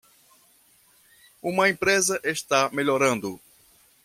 Uma 1.43 1.69
empresa 1.69 2.19
está 2.23 2.71
melhorando 2.73 3.39